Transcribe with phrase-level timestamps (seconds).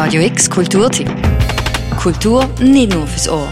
[0.00, 1.10] Radio X Kulturtipp.
[2.00, 3.48] Kultur nicht nur fürs Ohr.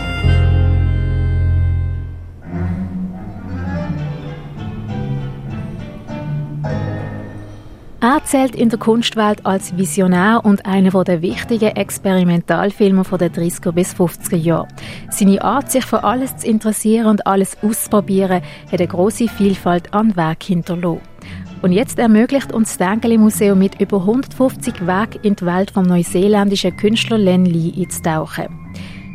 [8.00, 13.92] Er zählt in der Kunstwelt als Visionär und einer der wichtigen Experimentalfilme der 30er bis
[13.94, 14.68] 50er Jahre.
[15.10, 20.14] Seine Art, sich für alles zu interessieren und alles auszuprobieren, hat eine große Vielfalt an
[20.14, 21.15] Werk hinterlassen.
[21.62, 25.84] Und jetzt ermöglicht uns das Dengeli Museum mit über 150 Werken in die Welt vom
[25.84, 28.46] neuseeländischen Künstler Len Lee einzutauchen.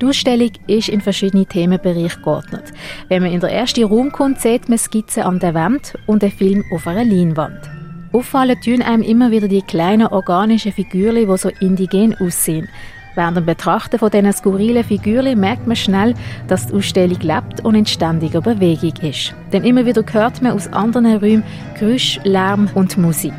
[0.02, 2.73] Die Ausstellung ist in verschiedene Themenbereiche geordnet.
[3.07, 6.31] Wenn man in den ersten Raum kommt, sieht man Skizzen an der Wand und einen
[6.31, 7.69] Film auf einer Leinwand.
[8.11, 12.67] Auffallen tun einem immer wieder die kleinen organischen Figürchen, die so indigen aussehen.
[13.15, 16.13] Während dem Betrachten von diesen skurrilen Figürchen merkt man schnell,
[16.47, 19.33] dass die Ausstellung lebt und in ständiger Bewegung ist.
[19.52, 21.43] Denn immer wieder hört man aus anderen Räumen
[21.77, 23.33] Geräusch, Lärm und Musik.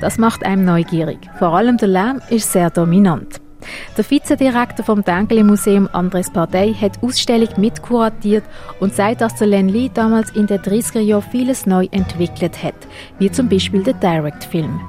[0.00, 1.18] Das macht einem neugierig.
[1.38, 3.40] Vor allem der Lärm ist sehr dominant.
[3.96, 8.44] Der Vizedirektor vom Dengeli Museum, Andres Partei, hat die Ausstellung mitkuratiert
[8.80, 12.74] und sagt, dass der Len Lee damals in den 30er Jahren vieles neu entwickelt hat,
[13.18, 14.80] wie zum Beispiel der Direct-Film.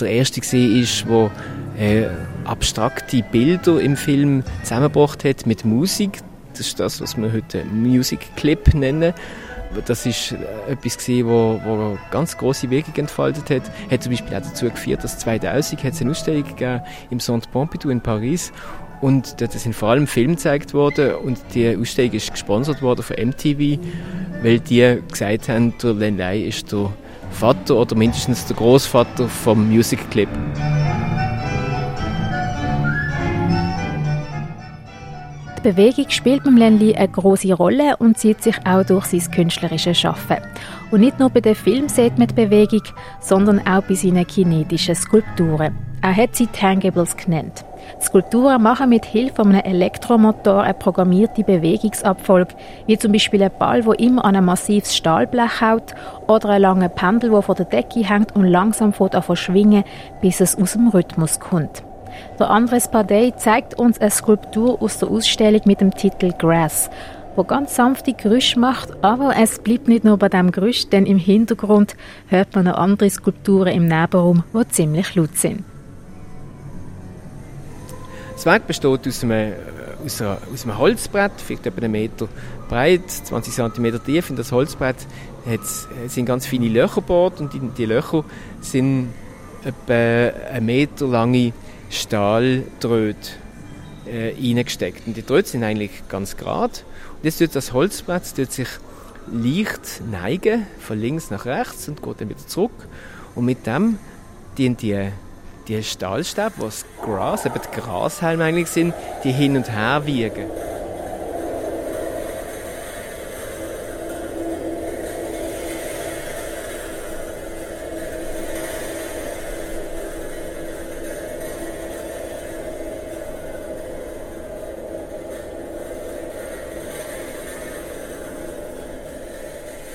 [0.00, 1.30] Der erste war,
[1.78, 2.08] der äh,
[2.44, 6.20] abstrakte Bilder im Film zusammengebracht hat mit Musik.
[6.52, 9.12] Das ist das, was wir heute Music Clip nennen
[9.84, 13.70] das ist äh, etwas gewesen, wo, wo ganz große Wirkung entfaltet hat.
[13.90, 17.50] Hat zum Beispiel auch dazu geführt, dass 2000 hat es eine Ausstellung gegeben im Centre
[17.50, 18.52] Pompidou in Paris
[19.00, 23.16] und dort sind vor allem Filme gezeigt worden und die Ausstellung ist gesponsert worden von
[23.16, 23.78] MTV,
[24.42, 26.92] weil die gesagt haben, der Len Lai ist der
[27.30, 30.28] Vater oder mindestens der Großvater vom Music Clip.
[35.66, 40.36] Bewegung spielt beim Lenli eine große Rolle und zieht sich auch durch sein künstlerisches Schaffen.
[40.92, 42.82] Und nicht nur bei den Filmen sieht man die Bewegung,
[43.18, 45.76] sondern auch bei seinen kinetischen Skulpturen.
[46.02, 47.64] Er hat sie Tangibles genannt.
[48.00, 52.54] Skulpturen machen mit Hilfe einem Elektromotor eine programmierte Bewegungsabfolge,
[52.86, 55.94] wie zum Beispiel ein Ball, der immer an ein massives Stahlblech haut,
[56.26, 59.84] oder ein langer Pendel, der vor der Decke hängt und langsam von schwingen,
[60.20, 61.82] bis es aus dem Rhythmus kommt.
[62.38, 66.90] Der Andres Padey zeigt uns eine Skulptur aus der Ausstellung mit dem Titel Grass,
[67.34, 71.18] wo ganz sanfte Geräusche macht, aber es bleibt nicht nur bei dem Geräusch, denn im
[71.18, 71.96] Hintergrund
[72.28, 75.64] hört man noch andere Skulpturen im Nebenraum, die ziemlich laut sind.
[78.36, 79.54] Das Werk besteht aus einem, äh,
[80.04, 82.28] aus, einer, aus einem Holzbrett, vielleicht etwa einen Meter
[82.68, 84.30] breit, 20 cm tief.
[84.30, 84.96] In das Holzbrett
[86.08, 88.24] sind ganz viele Löcher gebohrt und in die Löcher
[88.60, 89.08] sind
[89.64, 91.52] etwa einen Meter lange
[91.88, 93.30] Stahldröte
[94.06, 95.06] äh, reingesteckt.
[95.06, 96.74] Und die Drähte sind eigentlich ganz gerade.
[97.16, 98.68] Und jetzt tut das Holzbrett tut sich
[99.32, 102.86] leicht neigen, von links nach rechts und geht dann wieder zurück.
[103.34, 103.98] Und mit dem
[104.58, 105.08] dienen die,
[105.68, 108.94] die Stahlstäbe, was Gras, eben die Grashalme eigentlich sind,
[109.24, 110.50] die hin und her wiegen.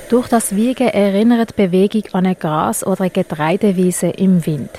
[0.09, 4.69] Durch das Wiegen erinnert die Bewegung an eine Gras- oder Getreidewiese im Wind.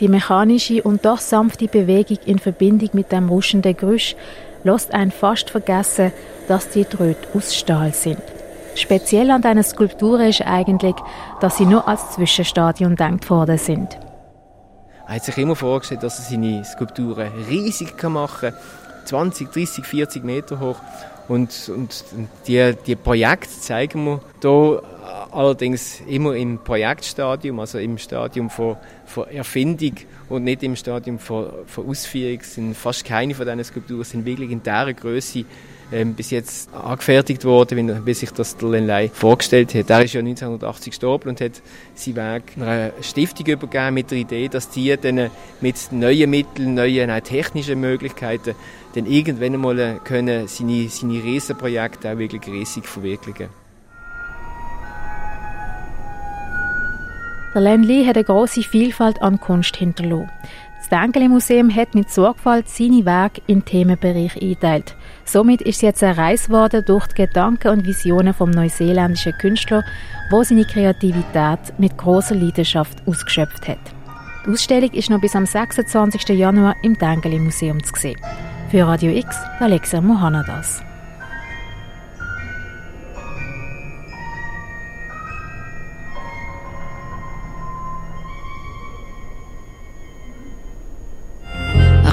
[0.00, 4.16] Die mechanische und doch sanfte Bewegung in Verbindung mit dem ruschenden Geräusch
[4.64, 6.12] lässt einen fast vergessen,
[6.48, 8.22] dass die Dröte aus Stahl sind.
[8.74, 10.96] Speziell an diesen Skulpturen ist eigentlich,
[11.40, 13.98] dass sie nur als Zwischenstadium gedacht worden sind.
[15.06, 18.58] Er hat sich immer vorgestellt, dass er seine Skulpturen riesig machen kann,
[19.04, 20.76] 20, 30, 40 Meter hoch.
[21.32, 22.04] Und, und
[22.46, 24.82] die, die Projekte zeigen wir hier
[25.30, 28.76] allerdings immer im Projektstadium, also im Stadium von,
[29.06, 29.94] von Erfindung
[30.28, 32.42] und nicht im Stadium von, von Ausführung.
[32.42, 35.46] Sind fast keine von diesen Skulpturen sind wirklich in dieser Größe
[35.92, 39.90] ähm, bis jetzt angefertigt worden, wie sich das der Lenlei vorgestellt hat.
[39.90, 41.60] Er ist ja 1980 gestorben und hat
[41.94, 45.30] sein Werk einer Stiftung übergeben mit der Idee, dass die dann
[45.60, 48.54] mit neuen Mitteln, neuen technischen Möglichkeiten
[48.94, 53.48] dann irgendwann einmal können seine, seine Riesenprojekte auch wirklich riesig verwirklichen
[57.54, 60.30] Der Len Lee hat eine große Vielfalt an Kunst hinterlassen.
[60.78, 64.96] Das Dengeli Museum hat mit Sorgfalt seine Werke in Themenbereich eingeteilt.
[65.32, 69.82] Somit ist es jetzt eine Reise worden durch die Gedanken und Visionen vom neuseeländischen Künstler,
[70.30, 73.78] wo seine Kreativität mit großer Leidenschaft ausgeschöpft hat.
[74.44, 76.28] Die Ausstellung ist noch bis am 26.
[76.38, 78.20] Januar im Dengeli Museum zu sehen.
[78.70, 80.82] Für Radio X, Alexia Mohanadas.